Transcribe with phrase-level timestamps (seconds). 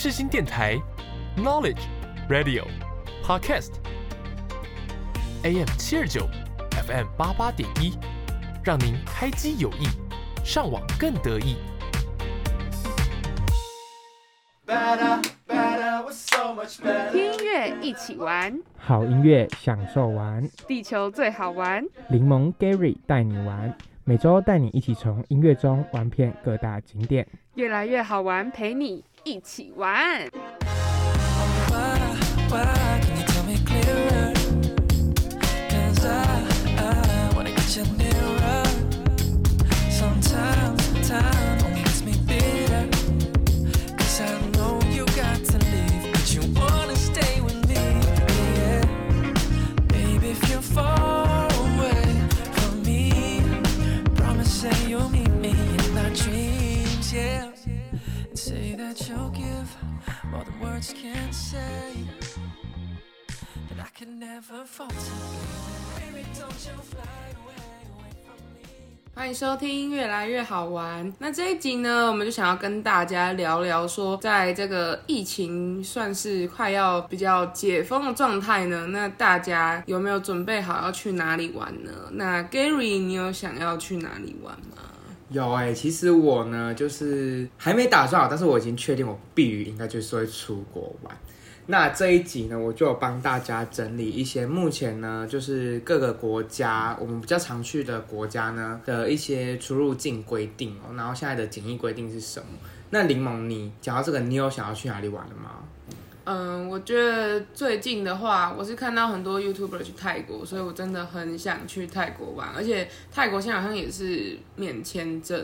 [0.00, 0.80] 世新电台
[1.36, 1.80] ，Knowledge
[2.30, 2.64] Radio
[3.24, 3.72] Podcast
[5.42, 6.24] AM 七二九
[6.70, 7.98] ，FM 八八点一，
[8.62, 9.88] 让您开机有益，
[10.44, 11.56] 上网更得意。
[17.10, 21.84] 听音乐一起玩，好音乐享受玩，地球最好玩。
[22.08, 23.76] 柠檬 Gary 带你玩，
[24.08, 27.28] 每周带你一起从音乐中玩遍各大景点。
[27.56, 30.26] 越来越好玩，陪你一起玩。
[32.48, 32.64] Why
[37.68, 38.07] can
[57.08, 57.66] dreams.
[57.66, 58.28] Yeah.
[58.28, 59.68] And say that you'll give
[60.30, 62.04] more than words can't say.
[63.70, 64.94] That I can never falter.
[65.96, 67.64] Baby, don't you fly away,
[67.96, 68.62] away from me.
[69.14, 71.10] 欢迎收听《越来越好玩》。
[71.18, 81.90] 那这一集呢，我们就想要跟大家聊聊说，在这个疫情算是快要比较解封的状态呢，那大家有没有准备好要去哪里玩呢？
[82.12, 84.76] 那 Gary，你有想要去哪里玩吗？
[85.30, 91.14] 有哎、其实我呢，就是还没打算好，但是我已经确定我必于应该就是会出国玩。
[91.66, 102.46] 那这一集呢，我就有帮大家整理一些目前呢，就是各个国家我们比较常去的国家呢的一些出入境规定哦，然后现在的检疫规定是什么？
[102.88, 105.56] 那柠檬，你讲到这个，你有想要去哪里玩了吗？
[106.30, 115.42] 嗯，我觉得最近的话，我是看到很多 YouTuber 去泰国，所以我真的很想去泰国玩，而且泰国现在好像也是免签证。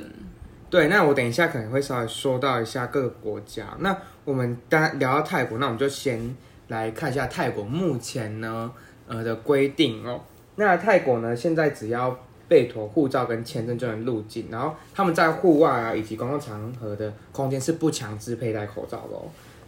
[0.69, 3.65] 对，那我等一下可能会稍微说到一下各个国家。
[3.79, 3.97] 那
[4.27, 6.37] 我们当聊到泰国，那我们就先
[6.69, 8.71] 来看一下泰国目前呢
[9.07, 10.21] 呃的规定哦。
[10.57, 12.15] 那泰国呢，现在只要
[12.47, 19.25] 备妥护照跟签证就能入境，然后他们在户外啊以及公共场合的空间是不强制佩戴口罩的哦。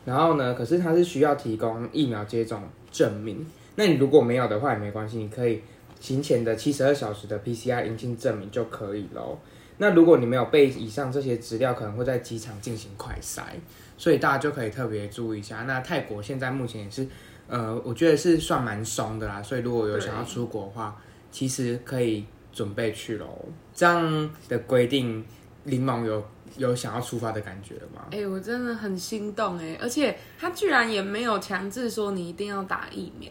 [0.07, 3.45] 然后呢，可是它是需要提供疫苗接种证明。
[3.75, 5.61] 那你如果没有的话也没关系，你可以
[6.01, 9.39] 行前的七十二小时的 PCR 阴性证明就可以了。
[9.79, 13.43] 那如果你没有备以上这些资料，可能会在机场进行快筛，
[13.99, 15.65] 所以大家就可以特别注意一下。
[15.65, 17.07] 那泰国现在目前也是，
[17.49, 20.97] 呃，我觉得是算蛮松的啦，所以如果有想要出国的话，
[21.31, 23.27] 其实可以准备去喽。
[23.75, 25.23] 这样的规定，
[25.65, 26.25] 柠檬有
[26.57, 28.07] 有想要出发的感觉了吗？
[28.11, 33.31] 哎、我真的很心动哎，而且他居然也没有强制说你一定要打疫苗，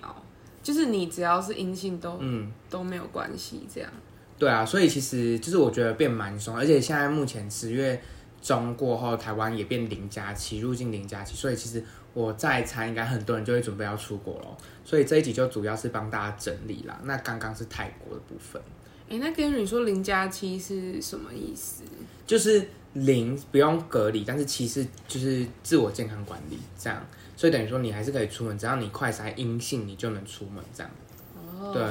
[0.61, 3.89] 就是你只要是阴性都、嗯，都没有关系，这样。
[4.37, 8.01] 对啊，所以其实就是我觉得变蛮松，而且现在目前十月
[8.41, 14.57] 中过后，台湾也变零加七，入境零加七，所以其实我再猜，应该很多人就会准备要出国咯。
[14.83, 16.99] 所以这一集就主要是帮大家整理啦。
[17.05, 18.61] 那刚刚是泰国的部分，
[19.09, 21.83] 哎、那跟你说零加七是什么意思？
[22.27, 30.91] 就是零不用隔离，但是其实就是自我健康管理这样，所以等于说你还是可以出门，只要你快筛阴性，你就能出门这样。
[31.59, 31.83] 哦对，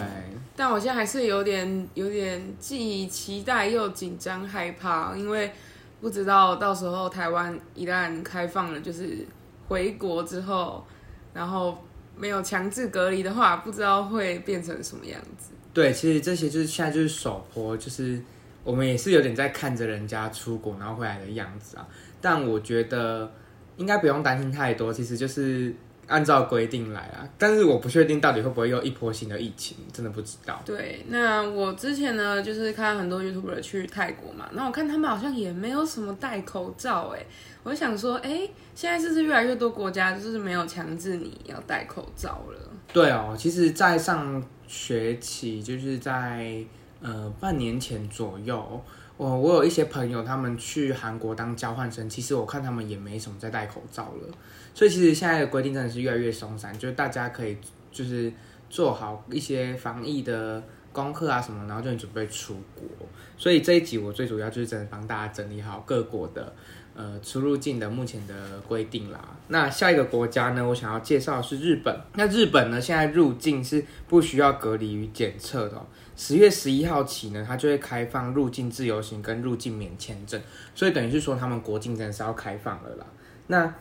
[0.56, 5.53] 但我现在还是有点有点既期待又紧张害怕，因为
[6.00, 9.26] 不知道到时候台湾一旦开放了，就是
[9.69, 10.84] 回国之后，
[11.32, 11.76] 然后
[12.16, 15.50] 没有强制隔离的话，不知道会变成什么样子。
[15.72, 18.22] 对，其实这些就是现在就是首波，就是
[18.64, 21.86] 我们也是有点在看着人家出国然后回来的样子啊。
[22.20, 23.30] 但我觉得
[23.76, 25.72] 应该不用担心太多，其实就是
[26.06, 27.28] 按照规定来啊。
[27.38, 30.60] 但是我不确定到底会不会又一波新的疫情，真的不知道。
[30.64, 37.24] 对，那我之前呢，就是看很多 YouTuber 去泰国嘛，那我看他们好像也没有什么戴口罩，哎，
[37.62, 42.58] 我就想说，哎，现在是不是越来越多国家就是没有强制你要戴口罩了？
[42.92, 46.56] 对哦，其实，在上学期，就是在
[47.04, 48.82] 呃半年前左右，
[49.19, 54.28] 我我有一些朋友他们去韩国当交换生，其实我看他们也没什么在戴口罩了，
[54.74, 57.59] 所以其实现在的规定真的是越来越松散，就是大家可以
[57.92, 58.33] 就是
[58.71, 60.62] 做好一些防疫的
[60.95, 62.89] 功课啊什么，然后就准备出国。
[63.36, 66.54] 所以这一集我最主要就是真的帮大家整理好各国的
[66.97, 69.36] 呃出入境的目前的规定啦。
[69.48, 72.01] 那下一个国家呢，我想要介绍的是日本。
[72.15, 75.84] 那日本呢，现在入境是不需要隔离与检测的、
[76.16, 80.41] 十月十一号起呢，它就会开放入境自由行跟入境免签证，
[80.75, 83.07] 所以等于是说他们国境真的是要开放了啦。
[83.49, 83.75] 那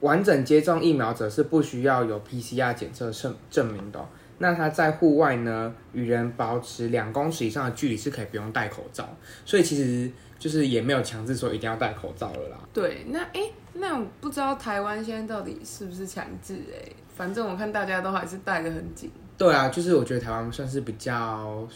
[0.00, 4.06] 完整接种疫苗者是不需要有 PCR 检测证证明的、
[4.38, 9.08] 那他在户外呢，与人保持两公尺以上的距离是可以不用戴口罩，
[9.44, 12.58] 所以其实就是也没有强制说一定要戴口罩了啦。
[12.72, 19.10] 对，那哎、诶那我不知道台湾现在到底是不是强制哎、反正我看大家都还是戴得很紧。
[19.38, 21.66] 对啊，就是我觉得台湾算是比较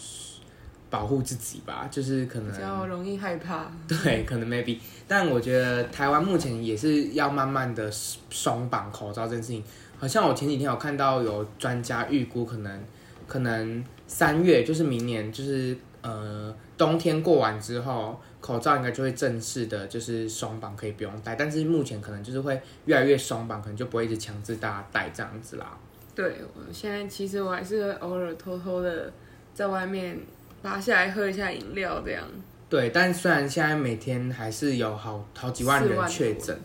[0.90, 3.70] 保护自己吧，就是可能比较容易害怕。
[3.88, 9.64] 对，可能 maybe，但我觉得台湾目前也是要慢慢的松绑口罩这件事情。
[9.98, 12.84] 好像我前几天有看到有专家预估，可能
[13.28, 21.36] 可能三月就是明年就是呃冬天过完之后，口罩应该就会正式的就是松绑，可以不用戴。
[21.36, 25.78] 但是目前可能就是会越来越松绑，可能就不会一直强制大家戴这样子啦。
[26.14, 29.12] 对，我现在其实我还是偶尔偷偷的
[29.54, 30.18] 在外面
[30.62, 32.22] 拉下来喝一下饮料，这样。
[32.68, 36.58] 对，但虽然现在每天还是有好好几万4万人确诊，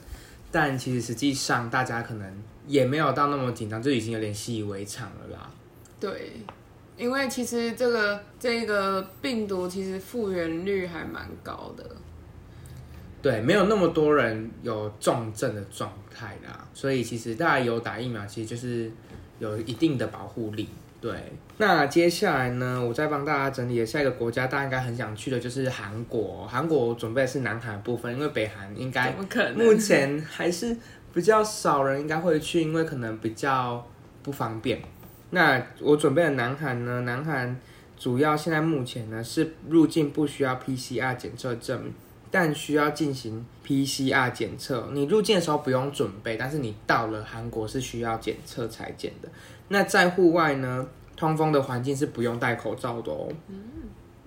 [0.51, 5.49] 但其实实际上大家可能也没有到那么紧张，就已经有点习以为常了啦。
[5.99, 6.33] 对，
[6.97, 11.83] 因为其实这个这个病毒其实复原率还蛮高的。
[13.21, 18.89] 对，没有那么多人有重症的状态啦，所以其实大家有打疫苗，其实就是
[19.39, 20.69] 有一定的保护力。
[20.99, 21.13] 对，
[21.57, 26.47] 那接下来呢，我再帮大家整理的下一个国家，大家应该很想去的就是韩国。
[26.47, 29.13] 韩国我准备的是南韩部分，因为北韩应该？
[29.55, 30.75] 目前还是
[31.13, 33.87] 比较少人应该会去，因为可能比较
[34.23, 34.81] 不方便。
[35.29, 37.01] 那我准备的南韩呢？
[37.01, 37.55] 南韩
[37.95, 41.93] 主要现在目前呢是入境不需要 PCR 检测证明，
[42.29, 44.89] 但需要进行 PCR 检测。
[44.93, 49.29] 你入境的时候不用准备，但是你到了韩国是需要检测才检的。
[49.69, 53.29] 那在户外呢，通风的环境是不用戴口罩的哦。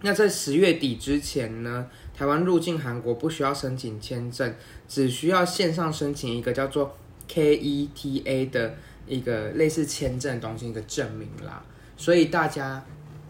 [0.02, 1.87] 那在十月底之前呢，
[2.17, 4.55] 台湾入境韩国不需要申请签证，
[4.88, 6.97] 只需要线上申请一个叫做
[7.29, 8.75] KETA 的
[9.06, 11.62] 一个类似签证的东西，一个证明啦。
[11.97, 12.82] 所以大家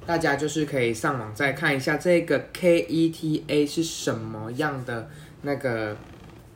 [0.06, 5.08] 大家就是可以上网再看一下这个 KETA 是什么样的
[5.42, 5.96] 那个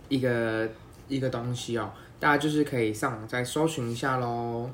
[0.08, 0.68] 一个
[1.06, 4.70] 一个东西哦，大家就是可以上网再搜寻一下喽。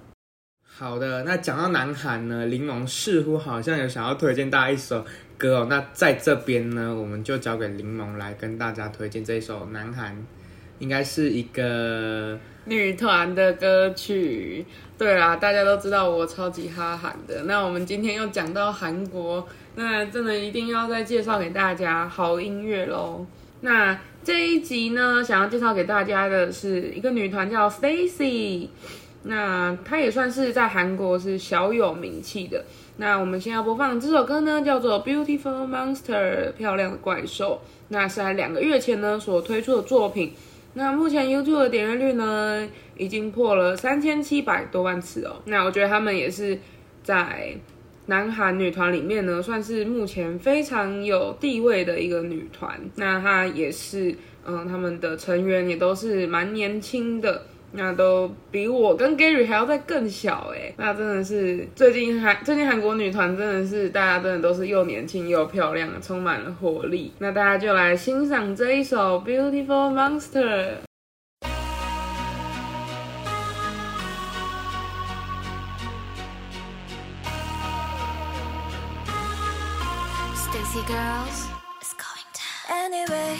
[0.62, 5.05] 好的，那讲到南韩呢，柠檬似乎好像有想要推荐大家一首
[5.37, 5.66] 歌哦。
[5.69, 10.16] 那在这边呢，我们就交给柠檬来跟大家推荐这一首南韩，
[10.78, 14.64] 应该是一个女团的歌曲。
[15.00, 17.44] 对啦，大家都知道我超级哈韩的。
[17.44, 23.25] 那我们今天又讲到韩国，那真的一定要再介绍给大家好音乐喽。
[23.62, 28.69] 那这一集呢，想要介绍给大家的是一个女团叫 Stacy，
[29.23, 32.62] 那她也算是在韩国是小有名气的。
[32.99, 37.62] 那我们先要播放这首歌呢，叫做《Beautiful Monster》漂亮的怪兽。
[37.88, 40.35] 那是在两个月前呢所推出的作品。
[40.75, 45.43] 那目前 YouTube 的点阅率呢，已经破了三千七百多万次哦。
[45.46, 46.58] 那我觉得他们也是
[47.02, 47.55] 在
[48.06, 52.81] 南韩女团里面呢，算是目前非常有地位的一个女团。
[52.96, 54.14] 那她也是，
[54.46, 57.46] 嗯，他们的成员也都是蛮年轻的。
[57.72, 67.12] 那都比我跟 Gary 还要再更小哎，那真的是最近韩最近韩国女团真的是大家真的都是又年轻又漂亮，充满了活力。
[67.19, 70.78] 那大家就来欣赏这一首 Beautiful Monster。
[80.50, 81.46] Stacy girls,
[81.81, 82.90] it's going down.
[82.90, 83.37] Anyway,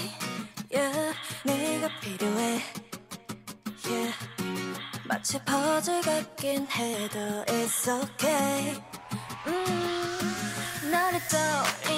[5.31, 8.83] 마치 퍼즐 같긴 해도 it's okay.
[9.47, 11.89] 음, 너를 떠올리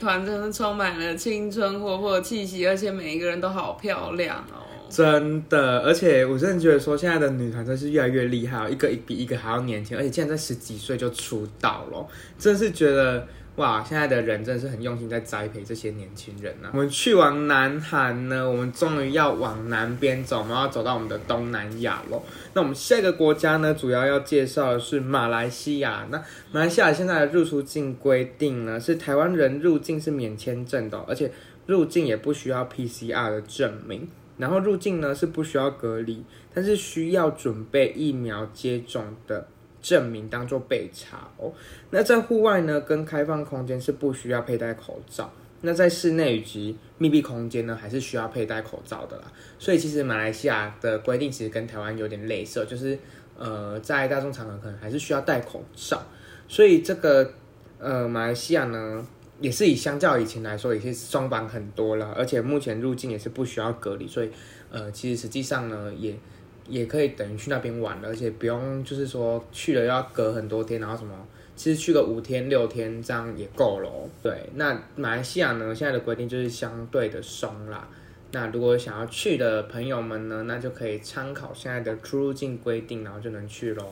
[0.00, 4.66] 团真的充满了青春活泼的气息，而且每一个人都好漂亮哦。
[4.88, 12.04] 真的，而且我真的觉得说，现在的女团真是越来越厉害，一个比一个还要年轻，而且竟然在十几岁就出道了，
[12.36, 13.24] 真是觉得
[13.60, 16.70] 哇，现在的人真的是很用心在栽培这些年轻人啊。
[16.72, 22.22] 我们去完南韩呢，我们终于要往南边走，我们要走到我们的东南亚喽。
[22.54, 26.06] 那我们下一个国家呢，主要要介绍的是马来西亚。
[26.10, 26.16] 那
[26.52, 31.30] 马来西亚现在的入出境规定呢，是台湾人入境是免签证的、而且
[31.66, 34.08] 入境也不需要 PCR 的证明。
[34.38, 36.24] 然后入境呢是不需要隔离，
[36.54, 39.46] 但是需要准备疫苗接种的
[39.82, 41.52] 证明当做备查哦。
[41.90, 49.24] 那在户外呢跟开放空间是不需要佩戴口罩，那在室内以及密闭空间呢还是需要佩戴口罩的啦。
[49.58, 52.98] 所以其实马来西亚的规定其实跟台湾有点类似，就是
[53.36, 56.02] 呃在大众场合可能还是需要戴口罩。
[56.48, 57.32] 所以这个
[57.78, 59.06] 呃马来西亚呢。
[59.40, 64.30] 也是以相较以前来说，也是松绑很多了，而且目前入境也是不需要隔离，所以
[64.70, 66.14] 呃，其实实际上呢，也
[66.70, 71.12] 也可以等于去那边玩了，而且不用就是说去了要隔很多天，然后什么，
[71.56, 73.90] 其实去个五天六天这样也够了。
[74.22, 77.86] 对，那马来西亚呢，现在的规定就是相对的松啦。
[78.32, 83.84] 那如果想要去的朋友们呢，那就可以参考现在的出入境规定，然后就能去喽。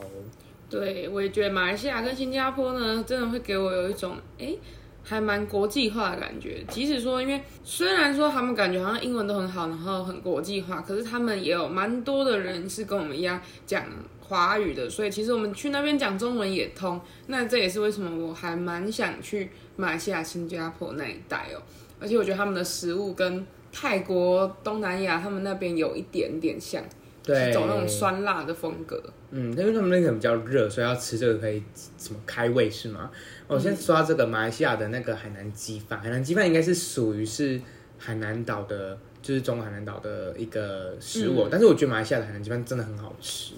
[0.69, 4.55] 对，我也觉得马来西亚跟新加坡呢，真的会给我有一种哎。
[5.03, 13.85] 还蛮国际化的感觉，即使说，因为虽然说他们感觉好像英文都很好，然后很国际化，可是他们也有蛮多的人是跟我们一样讲
[14.19, 17.01] 华语的，所以其实我们去那边讲中文也通。
[17.27, 21.61] 那这也是为什么我还蛮想去马来西亚、新加坡那一带哦。
[21.99, 26.83] 而且我觉得他们的食物跟泰国、东南亚他们那边有一点点像，
[27.23, 29.01] 对，走那种酸辣的风格。
[29.31, 31.61] 嗯，因为他们那个比较热，所以要吃这个可以
[31.97, 33.11] 什么开胃是吗？
[33.47, 37.59] 我、先说到这个马来西亚的那个海南鸡饭，海南鸡饭应该是属于是
[37.97, 43.53] 海南岛的，就是中国海南岛的一个食物，但是我觉得马来西亚的海南鸡饭真的很好吃。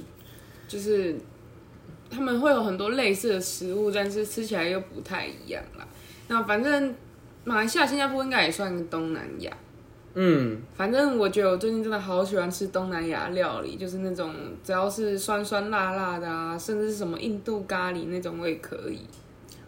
[0.68, 1.16] 就是
[2.10, 5.88] 他们会有很多类似的食物，但是吃起来又不太一样啦。
[6.28, 6.96] 那反正
[7.44, 9.52] 马来西亚、新加坡应该也算东南亚。
[10.14, 19.00] 嗯，反正我觉得我最近真的好喜欢吃东南亚料理，就是那种只要是酸酸辣辣的啊，甚至是什么印度咖喱那种我也可以。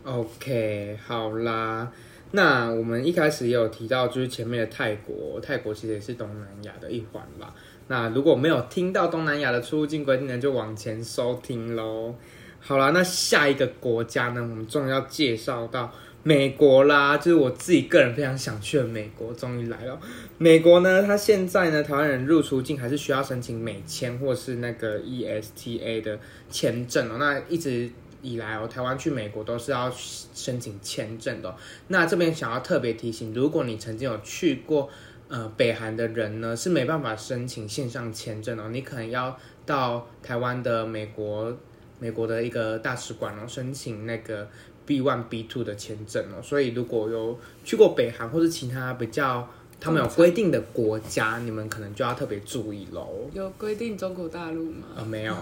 [0.04, 1.90] OK，好啦，
[2.32, 7.56] 那我们一开始也有提到，就是前面的泰国，泰国其实也是东南亚的一环吧。
[7.88, 12.14] 那如果没有听到东南亚的出入境规定呢，就往前收听喽。
[12.60, 15.90] 好啦，那下一个国家呢，我们终于要介绍到
[16.24, 20.00] 美国啦，就是我自己个人非常想去的美国，终于来了。
[20.38, 26.18] 美国呢，它现在呢，台湾人入出境还是需要申请美签或是那个 ESTA 的
[26.50, 27.18] 签证哦。
[27.20, 27.90] 那一直
[28.22, 31.54] 以来哦，台湾去美国都是要申请签证的、
[31.90, 34.90] 那这边想要特别提醒，如果你曾经有去过
[35.28, 41.54] 呃北韩的人呢，是没办法申请线上签证哦，你可能要到台湾的美国
[42.00, 44.48] 美国的一个大使馆哦，申请那个
[44.86, 46.42] B one B two 的签证哦。
[46.42, 49.48] 所以如果有去过北韩或者其他比较
[49.80, 53.30] 他们有规定的国家，你们可能就要特别注意喽。
[53.34, 54.88] 有规定中国大陆吗？
[54.98, 55.36] 啊、没有。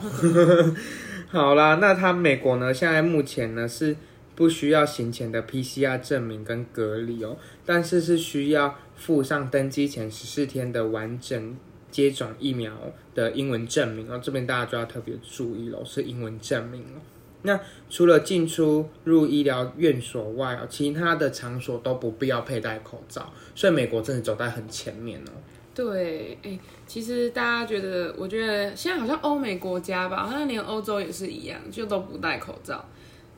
[1.29, 2.73] 好啦，那他美国呢？
[2.73, 3.95] 现在目前呢是
[4.35, 11.55] 不需要行前的 PCR 证明跟隔离哦，但是是需要附上登机前十四天的完整
[11.91, 12.73] 接种疫苗
[13.13, 14.19] 的英文证明哦。
[14.23, 16.97] 这边大家就要特别注意喽，是英文证明哦。
[17.43, 25.31] 那除了进出入医疗院所外哦，其他的场所都不必要佩戴口罩，所以美国真的走在很前面哦。
[25.73, 32.85] 对，哎、其实大家觉得，我觉得现在好像欧美国家吧，好像连欧洲也是一样，就都不戴口罩，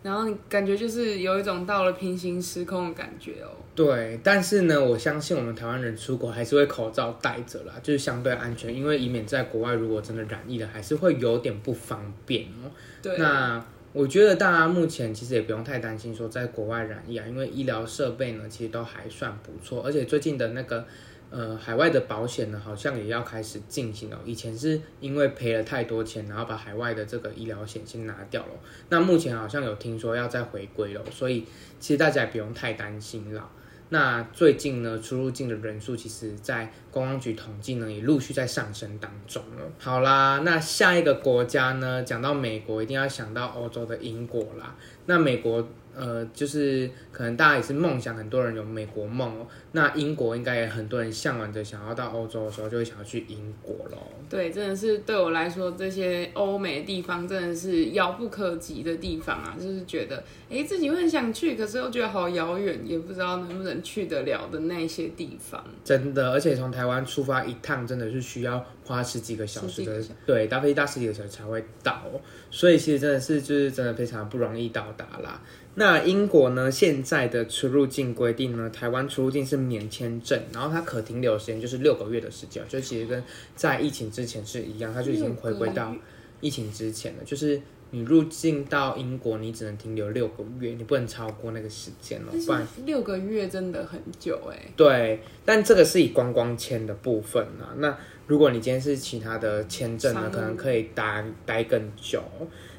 [0.02, 3.50] 然后你感觉就是有一种到了平行时空的感觉哦。
[3.76, 12.70] 对，但是呢，我相信我们台湾人出国还是会口罩戴着啦，就是相对安全，因为以免在国外如果真的染疫了，还是会有点不方便哦。
[13.02, 20.84] 对，那我觉得大家目前其实也不用太担心说在国外染疫啊，因为医疗设备呢其实都还算不错，而且最近的那个
[21.30, 24.20] 呃海外的保险呢好像也要开始进行了。
[24.26, 28.54] 以前是因为赔了太多钱，然后把海外的这个医疗险先拿掉了，
[28.90, 31.46] 那目前好像有听说要再回归了，所以
[31.80, 33.48] 其实大家也不用太担心了。
[33.94, 39.72] 那最近呢，出入境的人数其实，在公安局统计呢，也陆续在上升当中了。
[39.78, 44.76] 好啦，那下一个国家呢，讲到美国，一定要想到欧洲的英国啦。
[45.06, 49.48] 那美国，呃，就是可能大家也是梦想，很多人有美国梦哦。
[49.74, 53.98] 那英国应该也很多人向往着，想要到欧洲的时候，就会想要去英国咯。
[54.30, 59.56] 对，真的是对我来说，这些欧美的地方真的是遥不可及的地方啊！
[59.60, 65.64] 就是觉得，哎，自己会很想去，可是又觉得好遥远，也不知道能不能去得了的那些地方。
[65.84, 72.20] 真的，而且从台湾出发一趟，真的是需要花十几个小时的对，搭飞机搭十几个小时才会到哦，
[72.52, 75.42] 所以其实真的是就是真的非常不容易到达啦。
[75.76, 83.24] 那英国呢，现在的出入境规定呢，台湾出入境是免签证，然后它可停留时间就是六个月的时间，就其实跟
[83.56, 85.96] 在疫情之前是一样，它就已经回归到
[86.42, 87.62] 疫情之前了，就是。
[87.94, 97.70] 你入境到英国，你只能停留六个月，你不能超过那个时间了，不然六个月真的很久哎、对，但这个是以观光签的部分啊。
[97.78, 97.96] 那
[98.26, 102.24] 如果你今天是其他的签证呢可能可以待待更久。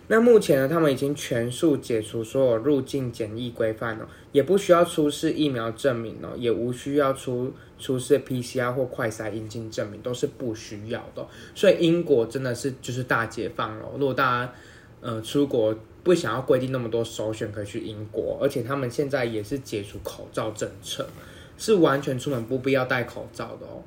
[0.09, 13.87] 那目前呢，他们已经全数解除所有入境检疫规范了，也不需要出示疫苗证明哦，也无需要出出示 PCR 或快筛阴性证明，都是不需要的哦、所以英国真的是就是大解放了。
[13.99, 14.53] 如果大家
[15.05, 21.07] 呃出国不想要规定那么多首选，可以去英国，而且他们现在也是解除口罩政策。
[21.57, 23.81] 是完全出门不必要戴口罩的哦。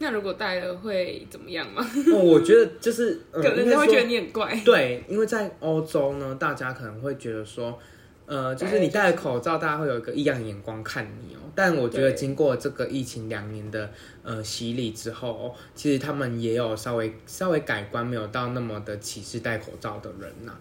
[0.00, 1.80] 那如果戴了会怎么样吗？
[2.12, 4.62] 哦我觉得就是，呃、 可能应该说人家会觉得你很怪。
[4.64, 7.78] 对，因为在欧洲呢，大家可能会觉得说，
[8.26, 11.43] 呃，就是你戴了口罩，大家会有一个异样的眼光看你哦。
[11.54, 13.90] 但我觉得经过这个疫情两年的
[14.22, 20.52] 呃洗礼之后、哦，其实他们也有稍微稍微改观，没有到那么的歧视戴口罩的人呐、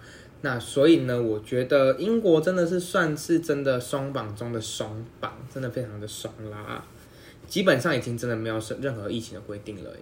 [0.42, 6.84] 那所以呢，我觉得英国真的是算是真的松绑中的松绑，真的非常的爽啦。
[7.48, 9.98] 基本上已经真的没有是任何疫情的规定了耶。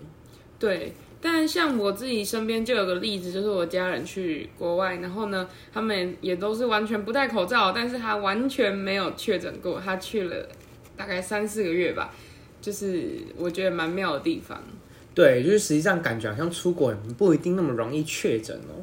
[0.58, 10.48] 对，但像我自己身边就有个例子，就是我家人去国外，然后呢，他们也都是完全不戴口罩，但是他完全没有确诊过，他去了
[11.02, 12.14] 大概三四个月吧，
[12.62, 14.62] 就是我觉得蛮妙的地方。
[15.16, 18.78] 对，就是实际上感觉好像出国不一定那么容易确诊哦。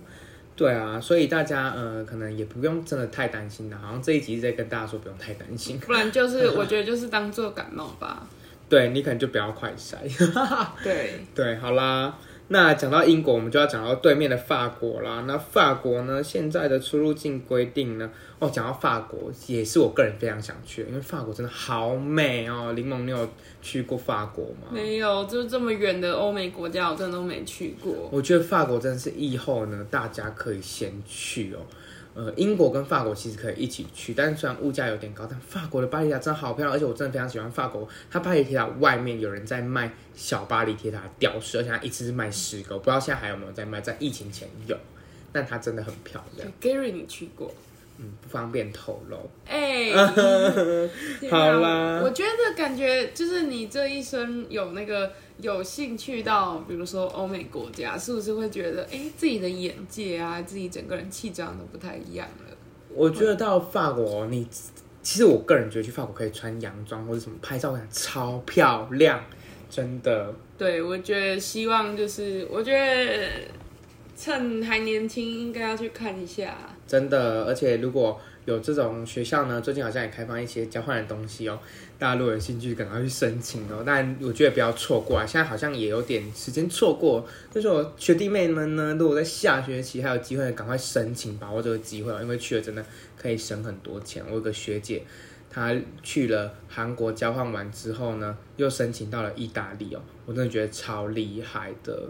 [0.56, 3.78] 对啊，所以大家呃可能也不用真的太担心了。
[3.78, 8.26] 好像这一集在跟大家说不用太担心，不然就是我觉得就是当做感冒吧。
[8.68, 9.96] 对你可能就不要快筛。
[10.82, 12.18] 对，对，好啦，
[12.50, 15.24] 那讲到英国，我们就要讲到对面的法国啦。
[15.26, 22.72] 那法国呢，现在的出入境规定呢，哦，讲到法国也是我个人非常想去的，因为法国真的好美哦。
[22.74, 23.28] 柠檬，你有
[23.60, 24.68] 去过法国吗？
[24.72, 27.92] 没有，就是这么远的欧美国家，我真的都没去过。
[28.10, 31.58] 我觉得法国真的是以后呢，大家可以先去哦。
[32.18, 37.88] 呃，英国跟法国其实可以一起去，但是虽然物价有点高，但法国的巴黎铁塔真的好漂亮，而且我真的非常喜欢法国。
[38.10, 44.76] 它巴黎铁塔外面有人在卖小巴黎铁塔的吊饰，而且它一次是卖十个，我不知道现在还有没有在卖，在疫情前有，
[45.30, 47.54] 但它真的很漂亮，Gary，你去过？
[47.98, 49.16] 嗯，不方便透露。
[49.46, 49.92] 哎、
[51.30, 62.56] 好啦我觉得感觉就是你这一生有那个有兴趣到，比如说欧美国家，是不是会觉得，哎、自己的眼界啊，自己整个人气质好像都不太一样了？
[62.94, 64.46] 我觉得到法国，你
[65.02, 69.22] 其实我个人觉得去法国可以穿洋装或者什么拍照，超漂亮，
[69.68, 70.34] 真的。
[70.56, 73.30] 对，我觉得希望就是，我觉得
[74.18, 76.58] 趁还年轻，应该要去看一下。
[76.88, 81.56] 真的，而且如果有这种学校呢，最近好像也开放一些交换的东西哦，
[82.00, 83.84] 大家如果有兴趣，赶快去申请哦。
[83.86, 87.24] 但我觉得不要错过啊，现在好像也有点时间错过。
[87.54, 92.84] 就是我学弟妹们呢，如果在下学期还有机会，赶快申请，把握这个机会哦，因为去了真的
[93.16, 94.24] 可以省很多钱。
[94.26, 95.04] 我有个学姐，
[95.48, 102.02] 她去了韩国交换完之后呢，又申请到了意大利哦，我真的觉得超厉害的。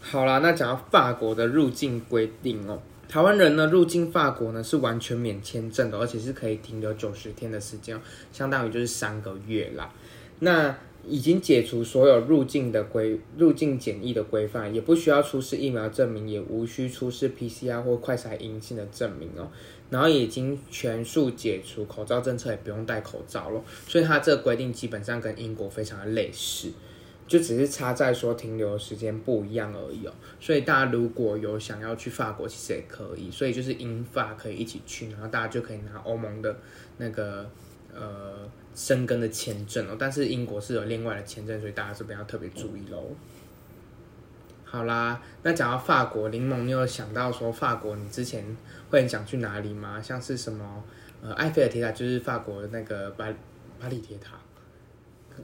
[0.00, 8.00] 好啦，那讲到法国的入境规定哦，台湾人呢入境法国呢是完全免签证的，而且是可以停留九十天的时间哦，
[8.32, 9.92] 相当于就是三个月啦。
[10.40, 10.74] 那
[11.06, 19.50] 已经解除所有入境的规入境检疫的规范，也不需要出示疫苗证明，也无需出示 PCR 或快筛阴性的证明哦。
[19.90, 23.62] 然后已经全数解除口罩政策，也不用戴口罩了。
[23.86, 26.70] 所以它这个规定基本上跟英国非常的类似。
[27.28, 36.56] 就只是差在说停留的时间不一样而已哦，所以大家如果有想要去法国，其实也可以，所以就是英法可以一起去，然后大家就可以拿欧盟的
[36.96, 37.48] 那个
[37.94, 43.14] 呃生根的签证哦，但是英国是有另外的签证，所以大家这边要特别注意喽。
[44.64, 48.44] 好啦，那讲到法国，柠檬，你有想到说法国你之前
[48.90, 50.00] 会很想去哪里吗？
[50.00, 50.82] 像是什么
[51.22, 53.26] 呃埃菲尔铁塔，就是法国的那个巴
[53.78, 54.38] 巴黎铁塔。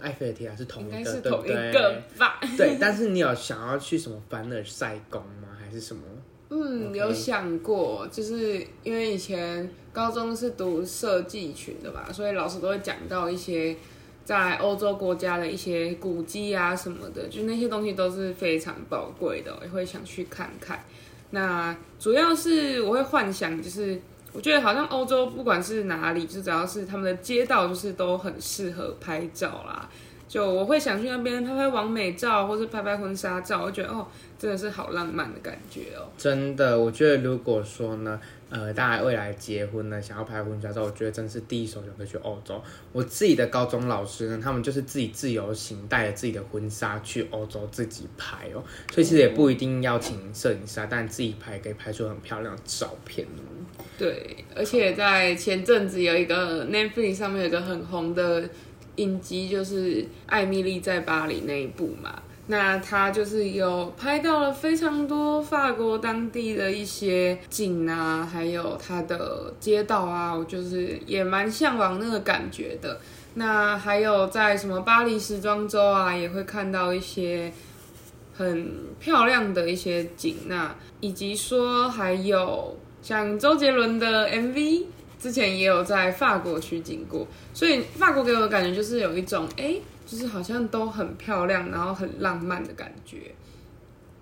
[0.00, 1.72] 埃菲尔铁塔是同一个，是同一对不对？
[1.72, 2.40] 个吧？
[2.56, 5.48] 对，但是你有想要去什么凡尔赛宫吗？
[5.58, 6.02] 还是什么？
[6.50, 13.74] 嗯有想过，就是因为以前高中是读设计群的吧，所以老师都会讲到一些
[14.24, 20.84] 在欧洲国家的一些古迹啊什么的，就那些东西都是非常宝贵的，也会想去看看。
[21.30, 24.00] 那主要是我会幻想，就是
[24.34, 29.88] 我觉得好像欧洲不管是哪里，就只要是他们的街道，就是都很适合拍照啦。
[30.26, 34.04] 就我会想去那边拍拍完美照，或是拍拍婚纱照，我觉得哦，
[34.36, 36.10] 真的是好浪漫的感觉哦。
[36.18, 38.18] 真的，我觉得如果说呢，
[38.54, 42.62] 呃，大家未来结婚呢，想要拍婚纱照，我觉得真是第一首选择去欧洲。
[42.92, 48.62] 我自己的高中老师呢，他们就是自己自由行，带着自己的婚纱去欧洲自己拍哦，
[48.92, 53.26] 所以其实也不一定要请摄影师，但自己拍可以拍出很漂亮的照片。
[53.98, 58.48] 对，而且在前阵子有一个 Netflix 上面有一个很红的
[58.94, 62.22] 影集，就是《艾米丽在巴黎》那一部嘛。
[62.46, 73.00] 那他就是有拍到了非常多法国当地的一些景啊，还有它的街道啊，我就是也蛮向往那个感觉的。
[73.34, 77.50] 那还有在什么巴黎时装周啊，也会看到一些
[78.34, 84.84] 很漂亮的一些景，那以及说还有像周杰伦的 MV，
[85.18, 93.34] 之前也有在法国取景过，所以法国给我的感觉就是有一种哎、诶就是好像都很漂亮，然后很浪漫的感觉。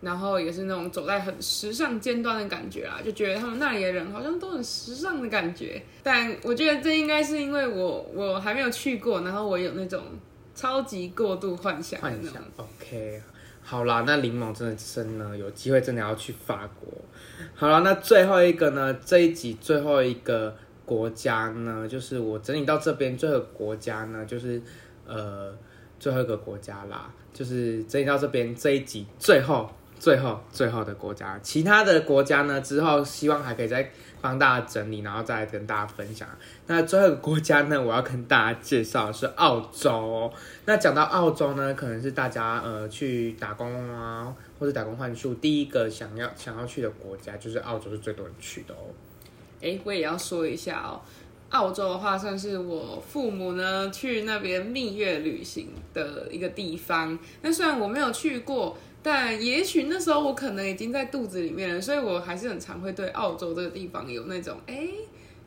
[0.01, 5.81] 然后也是那种走在很时尚尖端的感觉啦，就觉得他们那里的人好像都很时尚的感觉。
[6.03, 10.03] 但我觉得这应该是因为我我还没有去过，然后我有那种
[10.57, 12.67] 超级过度幻想的幻那种想。
[12.67, 13.23] ，OK，
[13.63, 16.93] 好啦，那柠檬真的真呢，有机会真的要去法国。
[17.55, 24.61] 好了，那最后一个呢，这一集最后一个国家呢，就是我整理到这边最后国家呢，就是
[25.07, 25.57] 呃
[26.03, 29.71] 最后一个国家啦，就是整理到这边这一集最后。
[30.01, 32.61] 最后，最后的国家，其他的国家呢？
[32.61, 33.89] 之后希望还可以再
[34.21, 36.29] 帮大家整理，然后再跟大家分享。
[36.67, 40.29] 那最后一个国家呢，我要跟大家介绍是澳洲、
[40.65, 48.91] 那讲到澳洲呢，可能是大家呃去打工啊，或者打工换宿，第一个想要想要去的国家就是澳洲，是最多人去的哦。
[49.61, 51.01] 哎，我也要说一下哦，
[51.53, 57.19] 澳洲的话算是我父母呢去那边蜜月旅行的一个地方。
[57.43, 64.89] 那虽然我没有去过，但也许那时候我可能已经在肚子里面了，所以我还是很常会对澳洲这个地方有那种哎，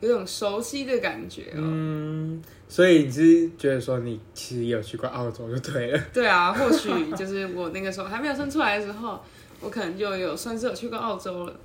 [0.00, 1.58] 有种熟悉的感觉哦。
[1.58, 6.00] 嗯，所以你是觉得说你其实有去过澳洲就对了。
[6.12, 9.20] 对啊，或许就是我那个时候还没有生出来的时候，
[9.60, 11.56] 我可能就有算是有去过澳洲了。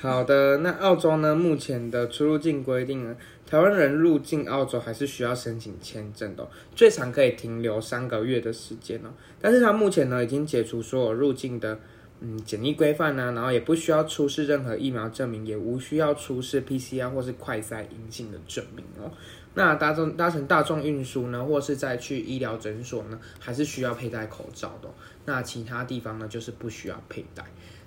[0.00, 1.34] 好的，那澳洲呢？
[1.34, 3.14] 目前的出入境规定呢，
[3.46, 9.10] 台湾人入境澳洲还是需要申请签证的、最长可以停留三个月的时间哦。
[9.42, 11.78] 但是它目前呢，已经解除所有入境的
[12.22, 19.12] 嗯检疫规范呢，然后也不需要出示任何疫苗证明，也无需要出示 PCR 或是快筛阴性的证明哦。
[19.52, 24.88] 那搭乘搭乘大众运输呢，或是再去医疗诊所呢，还是需要佩戴口罩的、
[25.26, 27.44] 那其他地方呢，就是不需要佩戴。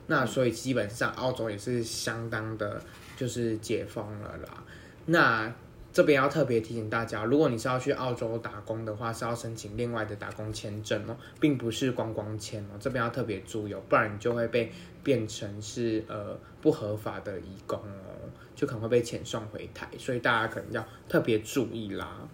[0.07, 2.81] 那所以基本上澳洲也是相当的，
[3.15, 4.63] 就是解封了啦。
[5.05, 5.53] 那
[5.91, 12.77] 这边要特别提醒大家，如果你是要去澳洲打工的话，是要申请另外的打工签证哦，并不是观光签哦。
[12.79, 14.71] 这边要特别注意哦，不然你就会被
[15.03, 22.27] 变成是呃不合法的移工哦，就可能会被遣送回台，所以大家可能要特别注意啦。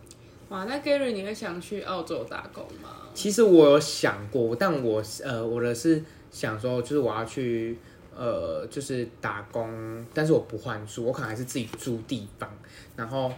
[0.48, 2.90] 哇，那 Gary 你会想去澳洲打工吗？
[3.14, 7.78] 其实我有想过，但我呃我的是想说，就是我要去
[8.16, 12.50] 呃就是打工，但是我不换住，我可能还是自己租地方，
[12.96, 13.32] 然后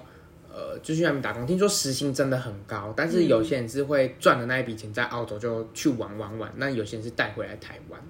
[0.52, 1.46] 呃就去那边打工。
[1.46, 8.02] 听说时薪真的很高，但是有些人是会赚的那一笔钱在澳洲就去玩玩玩，那有些人是带回来台湾。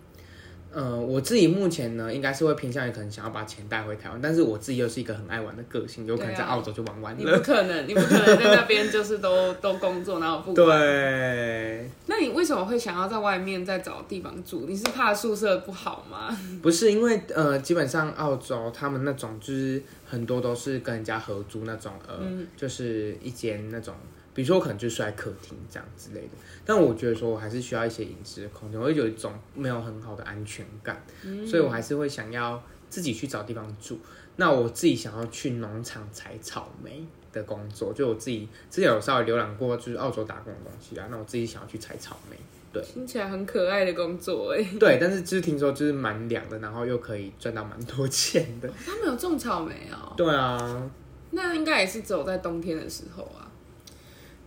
[0.74, 7.32] 呃，我自己目前呢，应该是会偏向于可能想要把钱带回台湾，但是我自己又是一个很爱玩的个性，有可能在澳洲就玩完你不。
[7.42, 10.80] 可能，你不可能在那边就是都 都工作，然后不管。
[10.80, 14.66] 对，那你为什么会想要在外面再找地方住？
[14.68, 16.36] 你是怕宿舍不好吗？
[16.64, 23.94] 不是因为呃，基本上澳洲他们那种就是很多都是跟人家合租那种，呃，嗯就是一间那种，
[24.34, 26.30] 比如说我可能就睡在客厅这样之类的。
[26.66, 34.00] 但我觉得说我还是需要一些隐私的空间，我会有一种没有很好的安全感，嗯所以我还是会想要自己去找地方住。
[34.38, 41.08] 那我自己想要去农场采草莓的工作，就我自己之前有稍微浏览过，就是澳洲打工的东西啊。
[41.12, 42.38] 那我自己想要去采草莓，
[42.72, 44.66] 对听起来很可爱的工作哎。
[44.80, 48.70] 对，但是就是听说就是蛮凉的，然后又可以赚到蛮多钱的。
[48.86, 50.90] 他们有种草莓哦，对啊，
[51.32, 53.51] 那应该也是走在冬天的时候啊。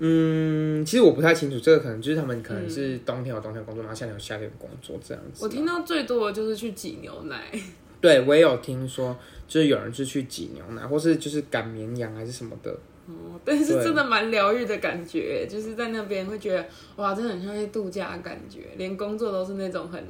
[0.06, 5.42] 嗯，其实我不太清楚，这个可能就是他们可能是冬天有冬天的工作，然后夏天有夏天的工作这样子。
[5.42, 7.50] 我听到最多的就是去挤牛奶，
[8.02, 9.16] 对我也有听说，
[9.48, 12.70] 就是有人是去挤牛奶，或是就是赶绵羊还是什么的。
[13.06, 20.04] 哦，但是真的蛮疗愈的感觉，就是在那边会觉得哇，真的很像去度假的感觉，连工作都是那种很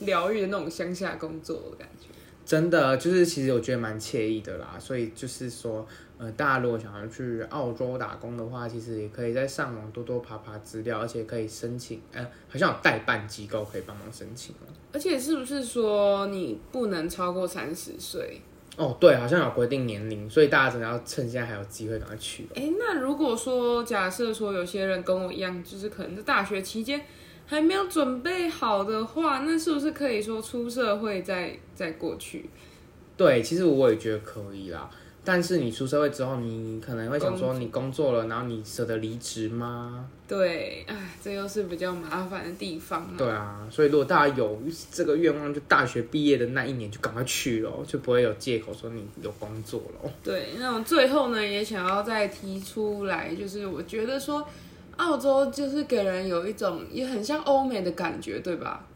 [0.00, 2.08] 疗愈的那种乡下工作的感觉。
[2.44, 4.76] 真的就是，其实我觉得蛮惬意的啦。
[4.78, 5.84] 所以就是说，
[6.18, 14.72] 呃，大家如果想要去澳洲打工的话，其实也可以在上网多多爬爬资料，而且可以申请，呃，好像有代办机构可以帮忙申请哦。
[14.92, 18.40] 而且是不是说你不能超过三十岁？
[18.78, 22.48] 哦，对，好像有规定年龄，所以大家真的要趁现在还有机会赶快去哦。
[22.54, 27.00] 哎，那如果说假设说有些人跟我一样，就是可能在大学期间
[27.46, 32.48] 还没有准备好的话，那是不是可以说出社会再再过去？
[33.16, 34.90] 对，其实我也觉得可以啦。
[35.26, 40.08] 但是你出社会之后，你可能会想说，你工作了，然后你舍得离职吗？
[40.28, 43.14] 对，哎，这又是比较麻烦的地方嘛。
[43.18, 44.56] 对啊，所以如果大家有
[44.92, 50.08] 这个愿望，就大学毕业的那一年就赶快去咯，就不会有借口说你有工作咯。
[50.22, 54.46] 对，那我最后呢，也想要再提出来，就是我觉得说，
[54.98, 58.86] 澳洲就是给人有一种也很像欧美的感觉，对吧？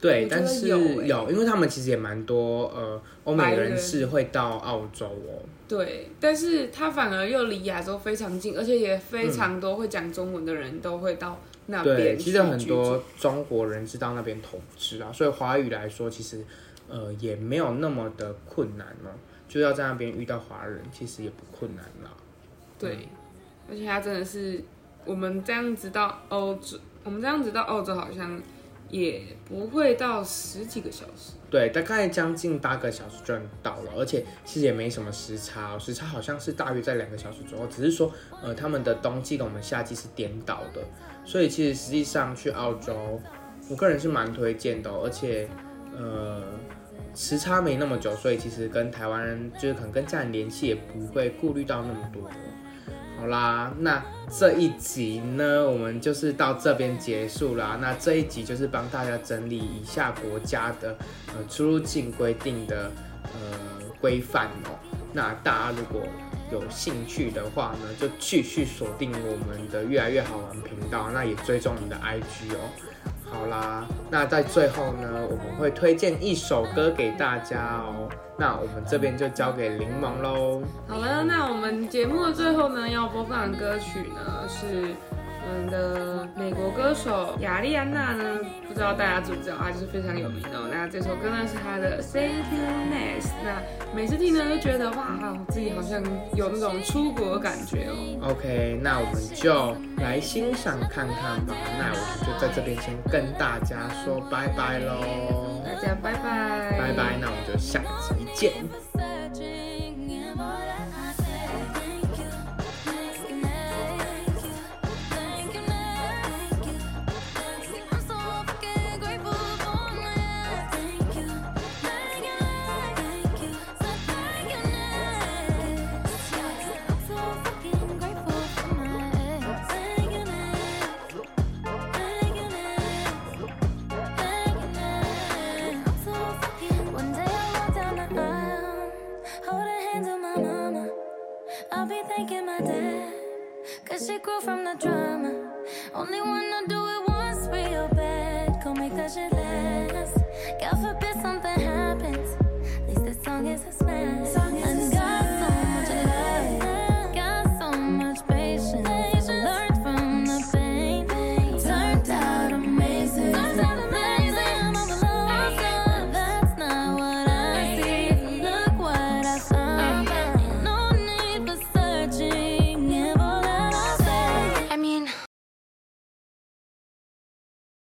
[0.00, 5.38] 对，但是有欸因为他们其实也蛮多呃欧美人人士会到澳洲哦。
[5.72, 12.18] 对，但是它反而又离亚洲非常近，而且也非常多会讲中文的人都会到那对，边。
[12.18, 13.02] 其实很多。
[13.18, 16.44] 中国人是到那边投资啊，所以华语来说，其实
[16.90, 19.16] 呃也没有那么的困难哦。
[19.48, 22.10] 就要在那边遇到华人，其实也不困难啦。
[22.78, 23.08] 对，
[23.70, 24.62] 而且它真的是
[25.06, 28.38] 我们这样子到欧洲，我们这样子到澳洲好像
[28.92, 31.32] 也不会到十几个小时。
[31.50, 40.80] 对，大概将近八个小时就能到了，而且其实也没什么时差、哦，时差好像是大约在两个小时左右，只是说呃他们的冬季跟我们夏季是颠倒的，
[41.24, 43.20] 所以其实实际上去澳洲，
[43.68, 45.48] 我个人是蛮推荐的、而且
[45.96, 46.42] 呃
[47.14, 52.30] 时差没那么久，所以其实跟台湾人就是可能跟家人联系也不会顾虑到那么多。
[53.22, 54.04] 好啦，那
[54.36, 57.78] 这一集呢，我们就是到这边结束啦。
[57.80, 62.90] 那这一集就是帮大家整理一下国家的呃出入境规定的
[63.22, 63.58] 呃
[64.00, 64.74] 规范哦。
[65.12, 66.02] 那大家如果
[66.50, 73.11] 有兴趣的话呢，就继续锁定我们的越来越好玩频道，那也追踪我们的 IG 哦。
[73.32, 78.08] 好啦，那在最后呢，我们会推荐一首歌给大家哦。
[78.38, 80.62] 那我们这边就交给柠檬喽。
[80.86, 84.94] 好了，那我们节目的最后呢，要播放的歌曲呢是
[85.44, 90.68] 我们的美国歌手雅丽安娜呢，不知道大家知不知道，她就是非常有名的哦。
[90.70, 93.60] 那这首歌呢是她的《Thank You Next》，那
[93.94, 96.02] 每次听呢都觉得哇，自己好像
[96.34, 98.30] 有那种出国的感觉哦。
[98.30, 101.54] OK，那我们就来欣赏看看吧。
[101.78, 107.16] 那我们就在这边先跟大家说拜拜喽，大家拜拜，拜拜。
[107.20, 109.21] 那我们就下集见。